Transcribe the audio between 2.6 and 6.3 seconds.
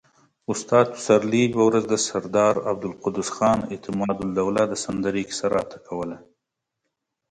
عبدالقدوس خان اعتمادالدوله د سندرې کيسه راته کوله.